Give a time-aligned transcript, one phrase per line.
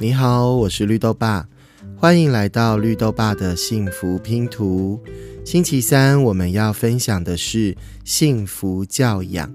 [0.00, 1.48] 你好，我是绿豆爸，
[1.96, 5.00] 欢迎来到绿豆爸的幸福拼图。
[5.44, 9.52] 星期三我们要分享的是幸福教养。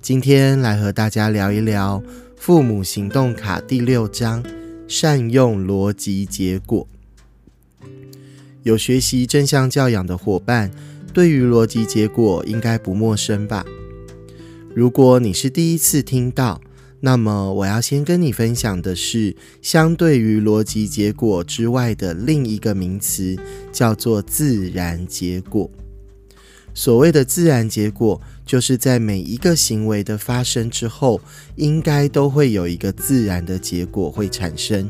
[0.00, 2.00] 今天来和大家聊一聊
[2.36, 4.40] 父母行动卡第六章：
[4.86, 6.86] 善用逻辑结果。
[8.62, 10.70] 有学习正向教养的伙伴，
[11.12, 13.66] 对于逻辑结果应该不陌生吧？
[14.72, 16.60] 如果你是第一次听到，
[17.00, 23.38] 那么我要先跟你分享的是，相对于逻辑结果之外的另一个名词，
[23.72, 25.70] 叫做自然结果。
[26.74, 31.20] 所谓的自然结果，就是在每一个行为的发生之后，
[31.56, 34.88] 应该都会有一个自然的结果会产生。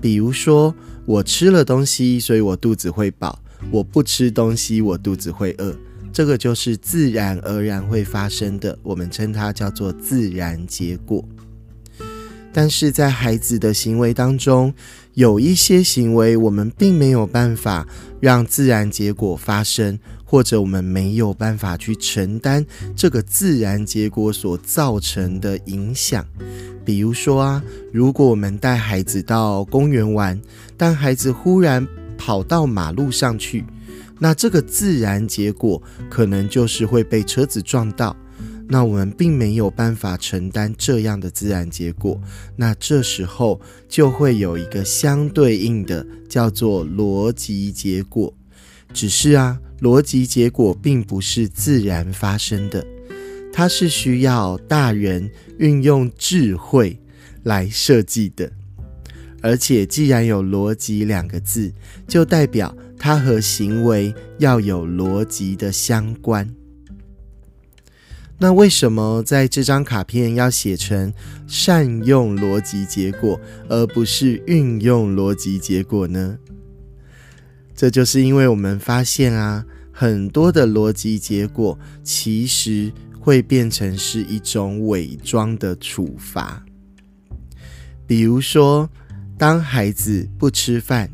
[0.00, 0.74] 比如说，
[1.06, 3.36] 我吃了东西，所以我肚子会饱；
[3.70, 5.76] 我不吃东西，我肚子会饿。
[6.12, 11.24] 这个就是自然而然会发生的，我们称它叫做自然结果。
[12.60, 14.74] 但是在孩子的行为当中，
[15.14, 17.86] 有一些行为我们并没有办法
[18.18, 26.26] 让自然结果发生，或者我们没有办法去承担这个自然结果所造成的影响。
[26.84, 30.36] 比如说啊，如果我们带孩子到公园玩，
[30.76, 31.86] 但孩子忽然
[32.16, 33.64] 跑到马路上去。
[34.18, 38.16] 那这个自然结果可能就是会被车子撞到，
[38.68, 42.20] 那我们并没有办法承担这样的自然结果，
[42.54, 48.32] 那这时候就会有一个相对应的叫做逻辑结果。
[48.92, 52.86] 只是啊，逻辑结果并不是自然发生的，
[53.52, 57.00] 它是需要大人运用智慧
[57.42, 58.52] 来设计的。
[59.40, 61.72] 而且既然有逻辑两个字，
[62.06, 62.74] 就代表。
[63.00, 66.52] 它和行为要有逻辑的相关。
[68.40, 71.12] 那为什么在这张卡片要写成
[71.46, 76.38] 善用逻辑结果，而不是运用逻辑结果呢？
[77.74, 86.64] 这就是因为我们发现啊，很多的逻辑结果其实会变成是一种伪装的处罚。
[88.06, 88.88] 比如说，
[89.36, 91.10] 当孩子不吃饭。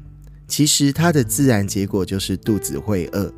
[0.47, 3.33] 其实他的自然结果就是肚子会饿。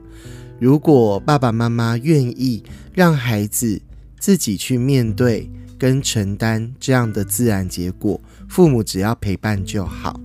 [0.58, 2.62] 如果爸爸妈妈愿意
[2.94, 3.80] 让孩子
[4.18, 8.18] 自己去面对跟承担这样的自然结果，
[8.48, 10.18] 父母只要陪伴就好，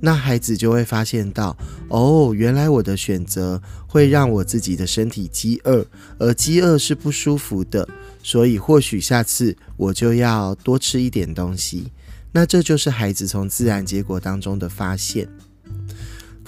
[0.00, 1.56] 那孩子就会发现到，
[1.88, 5.86] 哦，原来我的选择会让我自己的身体饥饿，
[6.18, 7.88] 而饥饿是不舒服的，
[8.22, 11.90] 所以或许下次我就要多吃一点东西。
[12.30, 15.26] 那这就是孩子从自然结果当中的发现。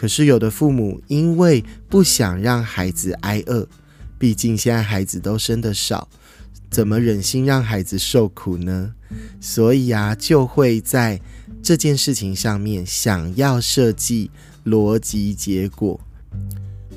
[0.01, 3.69] 可是有的父母因为不想让孩子挨饿，
[4.19, 6.09] 毕竟现在孩子都生的少，
[6.71, 8.95] 怎么忍心让孩子受苦呢？
[9.43, 11.21] 所以啊，就会在
[11.63, 14.31] 这件事情上面想要设计
[14.65, 16.01] 逻辑结果。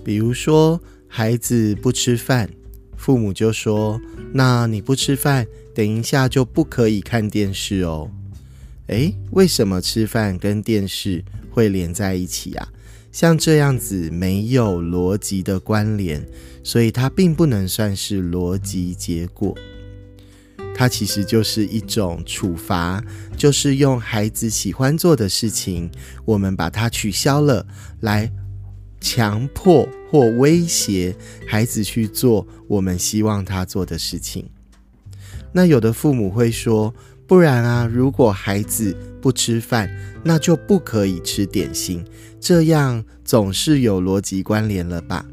[0.06, 2.50] 比如说，孩子不吃饭，
[2.96, 4.00] 父母就说
[4.32, 8.10] ：“那你不吃饭，等一下就不可以看电视哦。”
[8.88, 11.22] 诶，为什么吃饭跟电视
[11.52, 12.70] 会连在一起啊？
[13.14, 16.28] 像这样子没有逻辑的关联，
[16.64, 19.56] 所以它并不能算是逻辑结果。
[20.76, 23.04] 它其实就是一种处罚，
[23.38, 25.92] 就是用孩子喜欢做的事情，
[26.26, 27.64] 我们把它取消了，
[28.02, 28.32] 来
[29.00, 31.16] 强迫或威胁
[31.48, 34.50] 孩子去做我们希望他做的事情。
[35.52, 36.92] 那有的父母会说。
[37.34, 39.90] 不然啊，如果孩子不吃饭，
[40.24, 42.06] 那就不可以吃点心，
[42.40, 45.26] 这样总是有逻辑关联了吧？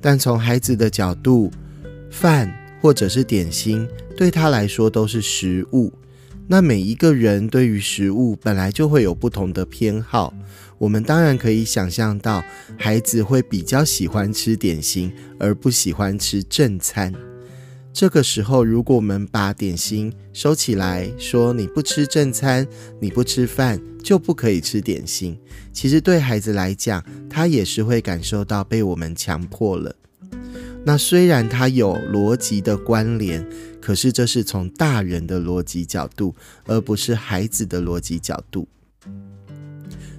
[0.00, 1.50] 但从孩子的角度，
[2.12, 2.48] 饭
[2.80, 5.92] 或者是点心对他来说都是食物。
[6.46, 10.32] 那每一个人对于食物本来就会有不同的偏好，
[10.78, 12.40] 我们当然可以想象到，
[12.78, 17.12] 孩子会比较喜欢吃点心，而不喜欢吃正餐。
[17.92, 22.66] 这个时候，如果我们把点心收起来，说你不吃正餐，
[22.98, 25.38] 你不吃饭，就不可以吃点心。
[25.74, 29.94] 其实对孩子来讲，他也是会感受到被我们强迫了。
[30.84, 33.46] 那虽然他有逻辑的关联，
[33.80, 36.34] 可是这是从大人的逻辑角度，
[36.64, 38.66] 而不是孩子的逻辑角度。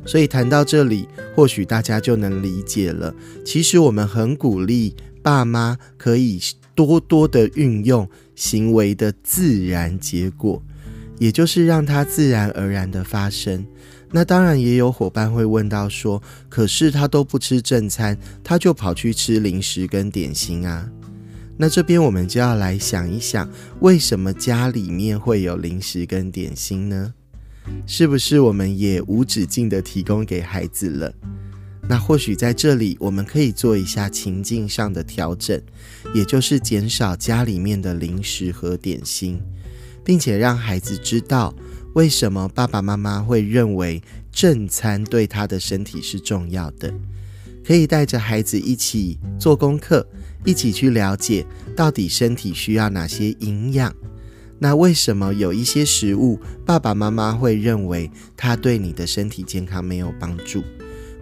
[0.05, 3.13] 所以谈到这里，或许大家就能理解了。
[3.43, 6.39] 其实我们很鼓励爸妈可以。
[6.75, 10.61] 多多的运用行为的自然结果，
[11.19, 13.65] 也就是让它自然而然的发生。
[14.11, 20.87] 那当然也有伙伴会问到说：“可是他都不吃正餐，他就跑去吃零食跟点心啊？”
[21.57, 23.49] 那这边我们就要来想一想，
[23.79, 27.13] 为什么家里面会有零食跟点心呢？
[27.87, 31.13] 是不是我们也无止境的提供给孩子了？
[31.87, 35.61] 那或许在这里，我们可以做一下情境上的调整，
[36.13, 39.41] 也就是减少家里面的零食和点心，
[40.03, 41.53] 并且让孩子知道
[41.93, 44.01] 为什么爸爸妈妈会认为
[44.31, 46.93] 正餐对他的身体是重要的。
[47.65, 50.05] 可以带着孩子一起做功课，
[50.43, 51.45] 一起去了解
[51.75, 53.93] 到底身体需要哪些营养。
[54.59, 60.63] 那为什么有一些食物，爸爸妈妈会认为它对你的身体健康没有帮助？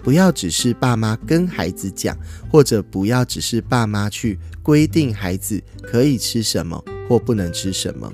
[0.04, 2.18] 不要只是爸妈跟孩子讲，
[2.50, 8.12] 或者不要只是爸妈去规定孩子可以吃什么或不能吃什么，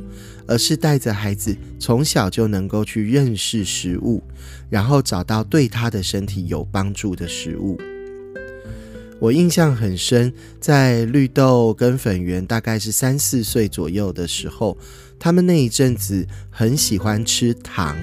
[0.48, 4.22] 而是带着孩子从小就能够去认识食物，
[4.70, 7.80] 然后找到对他的身体有帮助的食物。
[9.20, 14.78] 我印象很深，在绿豆跟粉圆大概是三四岁左右的时候，
[15.18, 17.98] 他们那一阵子很喜欢吃糖。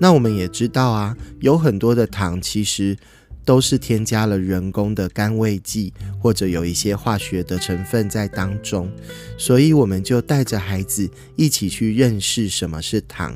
[0.00, 2.96] 那我们也知道啊，有很多的糖其实
[3.44, 8.90] 都是添加了人工的甘味剂，或者有一些化学的成分在当中，
[9.38, 13.34] 所以我们就带着孩子一起去认识什么是糖。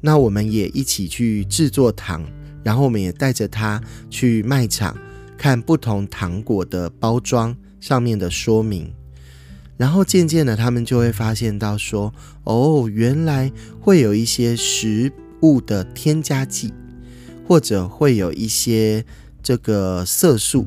[0.00, 2.24] 那我们也一起去制作糖，
[2.62, 4.96] 然后我们也带着他去卖场
[5.36, 8.92] 看不同糖果的包装上面的说明，
[9.76, 12.14] 然后渐渐的他们就会发现到说，
[12.44, 13.50] 哦，原来
[13.80, 15.10] 会有一些食。
[15.46, 16.72] 物的添加剂，
[17.46, 19.04] 或者会有一些
[19.42, 20.66] 这个色素，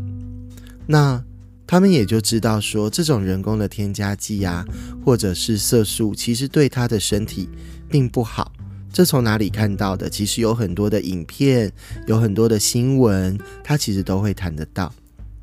[0.88, 1.24] 那
[1.68, 4.66] 他们也就知道说，这种人工的添加剂啊，
[5.06, 7.50] 或者是色素，其实对他的身体
[7.90, 8.52] 并不好。
[8.92, 10.10] 这从哪里看到的？
[10.10, 11.72] 其实有很多的影片，
[12.08, 14.92] 有很多的新闻，他其实都会谈得到。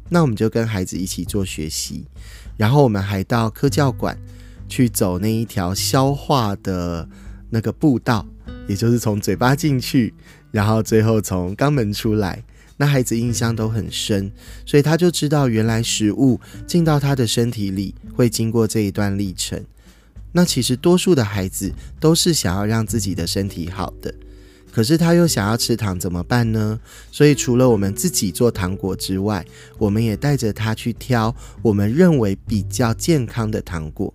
[0.08, 2.04] 那我们就跟孩子一起做学习，
[2.56, 4.18] 然后我们还到科教馆
[4.68, 7.08] 去走那一条消化的
[7.50, 8.26] 那个步道。
[8.66, 10.12] 也就是从嘴巴进去，
[10.50, 12.42] 然后最后从肛门出来，
[12.76, 14.30] 那孩子印象都很深，
[14.64, 19.64] 所以他就知道原来食物进到他的身体里会经过这一段历程。
[20.32, 24.14] 那其实多数的孩子都是想要让自己的身体好的，
[24.70, 26.78] 可是他又想要吃糖怎么办呢？
[27.10, 29.42] 所以除了我们自己做糖果之外，
[29.78, 34.12] 我们也带着他去挑我们认为比较健康的糖果。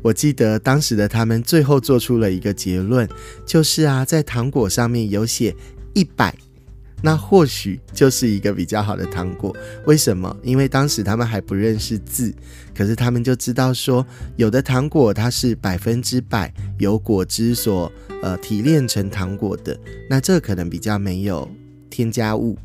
[0.00, 3.08] 我记得当时的他们最后做出了一个结论，
[3.44, 5.54] 就是啊，在糖果上面有写
[5.92, 6.34] 一百，
[7.02, 9.54] 那或许就是一个比较好的糖果。
[9.86, 10.34] 为什么？
[10.42, 12.32] 因为当时他们还不认识字，
[12.74, 14.06] 可是他们就知道说，
[14.36, 17.90] 有的糖果它是百分之百由果汁所
[18.22, 19.78] 呃提炼成糖果的，
[20.08, 21.48] 那这可能比较没有
[21.90, 22.56] 添加物，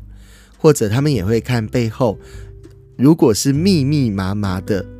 [0.56, 2.16] 或者他们也会看背后，
[2.96, 4.93] 如果是密密麻麻的。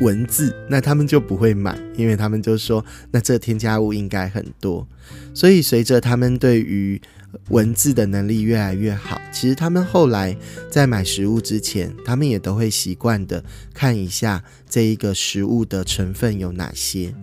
[0.00, 4.86] 文字，那他们就不会买，因为他们就说，那这添加物应该很多。
[5.32, 7.00] 所以随着他们对于
[7.48, 10.36] 文字的能力越来越好，其实他们后来
[10.70, 17.14] 在买食物之前，他们也都会习惯的看一下这一个食物的成分有哪些。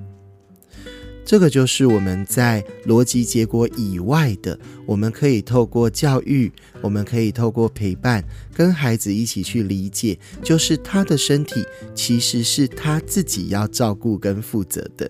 [1.26, 8.24] 这个就是我们在逻辑结果以外的，我们可以透过教育，我们可以透过陪伴，
[8.54, 11.66] 跟孩子一起去理解，就是他的身体
[11.96, 15.10] 其实是他自己要照顾跟负责的。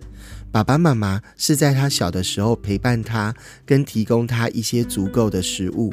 [0.52, 3.34] 爸爸妈妈是在他小的时候陪伴他，
[3.66, 5.92] 跟提供他一些足够的食物，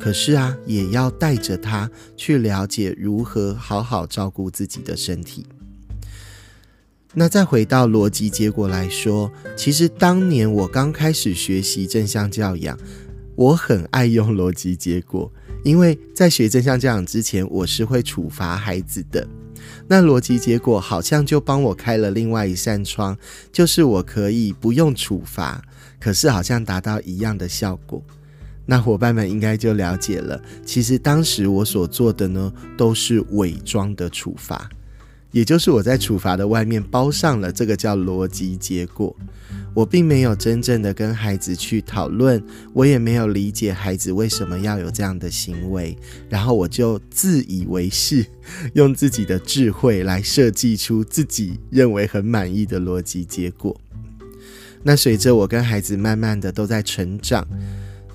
[0.00, 5.46] 可是啊，也要带着他去了解如何好好照顾自己的身体。
[7.12, 12.78] 那再回到逻辑结果来说，其实当年我刚开始学习正向教养，
[13.34, 15.32] 我很爱用逻辑结果，
[15.64, 19.26] 因为在学正向教养之前，我是会处罚孩子的。
[19.88, 23.18] 那逻辑结果好像就帮我开了另外一扇窗，
[23.50, 25.60] 就是我可以不用处罚，
[25.98, 28.00] 可是好像达到一样的效果。
[28.66, 34.70] 那伙伴们应该就了解了，其实当时我所做的呢，都是伪装的处罚。
[35.32, 39.16] 也就是我在处罚的外面包上了这个叫逻辑结果，
[39.74, 45.96] 我并没有真正的跟孩子去讨论，我也没有理解孩子为什么要有这样的行为，
[46.28, 48.26] 然后我就自以为是，
[48.74, 53.80] 用自己的智慧来设计出自己认为很满意的逻辑结果。
[54.82, 57.46] 那随着我跟孩子慢慢的都在成长，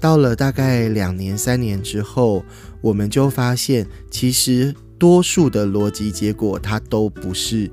[0.02, 2.44] 到了大概两年三年之后，
[2.82, 4.76] 我们就发现其实。
[4.98, 7.70] 多数的逻辑结果，它都不是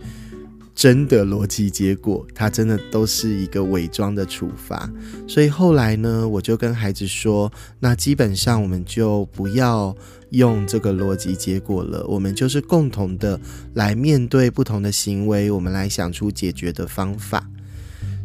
[0.74, 4.90] 真的逻辑结果，它真的都是一个伪装的处罚。
[5.28, 9.94] 所以后来呢，我就跟孩子说，那基本上我们就不要
[10.30, 13.38] 用这个逻辑结果了，我们就是共同的
[13.74, 17.46] 来面对不同的行为，我们来想出解决的方法。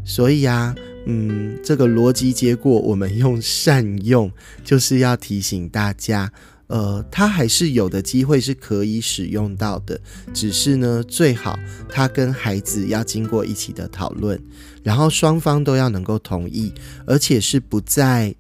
[0.06, 0.74] 所以啊，
[1.06, 4.32] 嗯，这个逻辑结果我们用善用，
[4.64, 6.32] 就是要提醒大家。
[6.68, 10.00] 呃，它还是有的机会是可以使用到的，
[10.34, 11.58] 只是呢，最好
[11.90, 14.38] 他跟孩子要经过一起的讨论，
[14.84, 16.74] 然后双方都要能够同意，
[17.06, 18.36] 而且是不在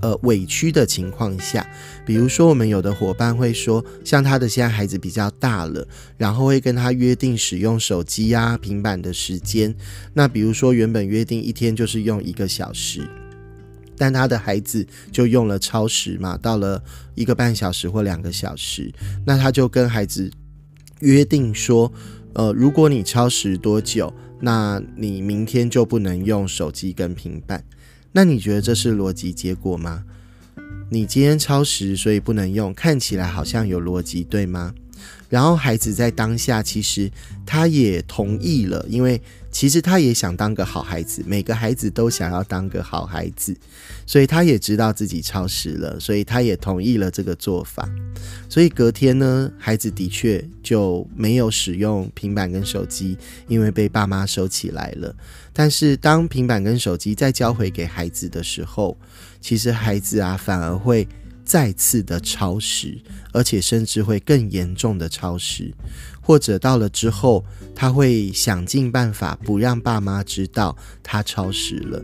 [0.00, 1.66] 呃委屈的情况下。
[2.06, 9.74] 比如说，我们有的伙伴会说，像他的现在孩子比较大了，然后会跟他约定使用手机啊、平板的时间。
[10.14, 13.08] 那比如说，原本约定一天就是用一个小时。
[14.00, 16.82] 但他的孩子就用了超时嘛，到了
[17.14, 18.90] 一个半小时或两个小时，
[19.26, 20.30] 那他就跟孩子
[21.00, 21.92] 约定说，
[22.32, 27.62] 呃，如果你超时多久，那你明天就不能用手机跟平板。
[28.12, 30.04] 那你觉得这是逻辑结果吗？
[30.88, 34.72] 你今天超时，所以不能用，看起来好像有逻辑，对吗？
[35.28, 37.10] 然后孩子在当下，其实
[37.46, 43.56] 他也同意了，因为其实他也想当个好孩子，每个孩子都想要当个好孩子，
[44.06, 47.88] 所以他也知道自己超时了，所以他也同意了这个做法。
[48.48, 53.16] 所以隔天呢，孩子的确就没有使用平板跟手机，
[53.46, 55.14] 因为被爸妈收起来了。
[55.52, 58.96] 但是当平板跟手机再交回给孩子的时候，
[59.40, 61.06] 其实孩子啊反而会。
[61.50, 62.96] 再次的超时，
[63.32, 65.74] 而且甚至会更严重的超时，
[66.20, 72.00] 或者到了之后，他会想尽办法不让爸妈知道他超时了。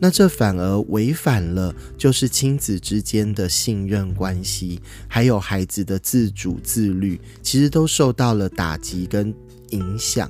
[0.00, 9.32] 那这反而违反了就是亲子之间的信任关系，还有孩子的自主自律，其实都受到了打击跟
[9.70, 10.28] 影响。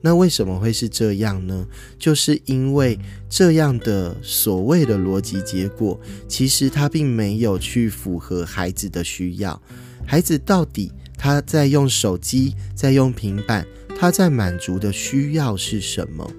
[0.00, 1.66] 那为什么会是这样呢？
[1.98, 9.60] 就是因为这样的所谓的逻辑结果，其实它并没有去符合孩子的需要。
[10.06, 13.66] 孩子到底他在用手机，在用平板，
[13.98, 16.30] 他在满足的需要是什么？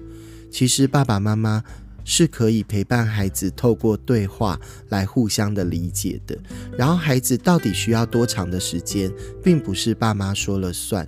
[0.50, 1.62] 其实爸爸妈妈
[2.02, 6.36] 是可以陪伴孩子，透过对话来互相的理解的。
[6.76, 9.12] 然后孩子到底需要多长的时间，
[9.44, 11.06] 并不是爸妈说了算。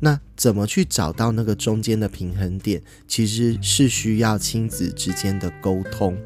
[0.00, 2.82] 那怎么去找到那个中间的平衡点？
[3.06, 6.16] 其实是需要亲子之间的沟通。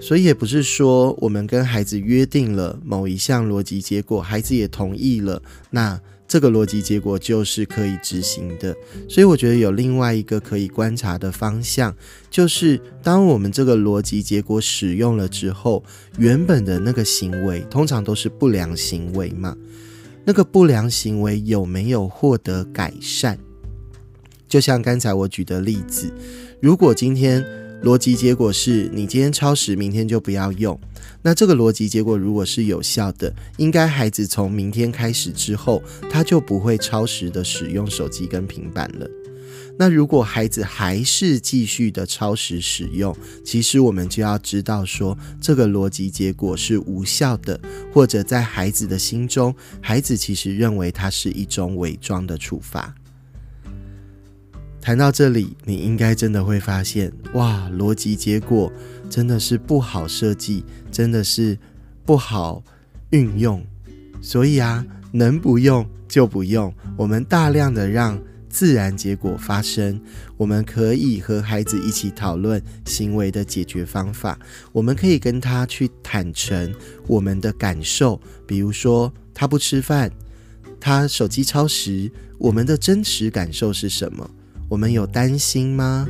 [0.00, 8.76] 所以也不是说我们跟孩子约定了某一项逻辑结果，孩子也同意了，那这个逻辑结果就是可以执行的。
[9.08, 11.94] 所以我觉得有另外一个可以观察的方向，
[12.30, 15.82] 就是当我们这个逻辑结果使用了之后，
[16.18, 19.56] 原本的那个行为通常都是不良行为嘛。
[20.26, 23.36] 那个不良行为有没有获得改善？
[24.48, 26.12] 就像刚才我举的例子，
[26.60, 27.44] 如果今天
[27.82, 30.78] 逻辑结果是你今天超时，明天就不要用，
[31.20, 39.06] 那这个逻辑结果如果是有效的，应该孩子从明天开始之后，他就不会超时的使用手机跟平板了。
[39.76, 47.60] 那如果孩子还是继续的超时使用，其实我们就要知道说，这个逻辑结果是无效的，
[47.92, 52.94] 或者在孩子的心中，孩子其实认为它是一种伪装的处罚。
[54.80, 58.72] 谈到这里，你应该真的会发现，哇，逻辑结果
[59.10, 61.58] 真的是不好设计，真的是
[62.04, 62.62] 不好
[63.10, 63.60] 运用。
[64.22, 68.16] 所以啊，能不用就不用，我们大量的让。
[68.54, 70.00] 自然结果发生，
[70.36, 74.38] 我们可以和孩子一起讨论行为的解决方法。
[74.70, 76.72] 我们可以跟他去坦诚
[77.08, 80.08] 我们的感受，比如说他不吃饭，
[80.78, 82.08] 他手机超时，
[82.38, 84.30] 我们的真实感受是什么？
[84.68, 86.08] 我们有担心吗？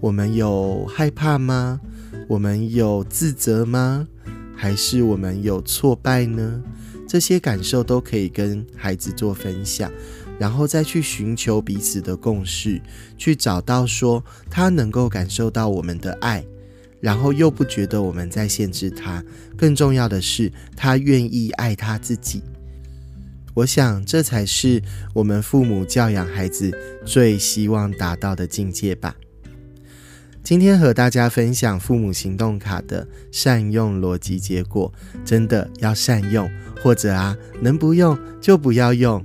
[0.00, 1.80] 我们有害怕吗？
[2.26, 4.08] 我们有自责吗？
[4.56, 6.60] 还是我们有挫败呢？
[7.06, 9.92] 这些感受都可以跟孩子做分享。
[10.38, 12.80] 然后再去寻求彼此的共识，
[13.16, 16.44] 去找到说他能够感受到我们的爱，
[17.00, 19.22] 然后又不觉得我们在限制他。
[19.56, 22.42] 更重要的是，他愿意爱他自己。
[23.54, 29.14] 我想，这才是我们父母教养孩子最希望达到的境界吧。
[30.42, 34.92] 今天和大家分享父母行动卡的善用逻辑结果，
[35.24, 36.50] 真的要善用，
[36.82, 39.24] 或者啊，能不用就不要用。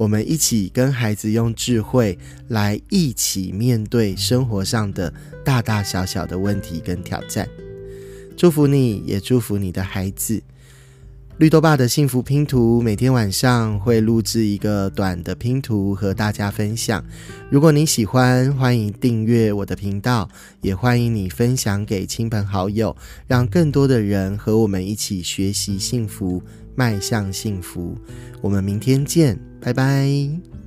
[0.00, 5.12] 我们一起跟孩子用智慧来一起面对生活上的
[5.44, 7.46] 大大小小的问题跟挑战。
[8.34, 10.42] 祝福你，也祝福你的孩子。
[11.36, 17.04] 绿豆爸的幸福拼图每天晚上会录制一个短的拼图和大家分享。
[17.50, 20.26] 如果你喜欢，欢迎订阅我的频道，
[20.62, 26.42] 也欢迎你分享给亲朋好友，让更多的人和我们一起学习幸福，
[26.80, 27.94] 迈向幸福。
[28.40, 29.38] 我们明天见。
[29.60, 30.59] 拜拜。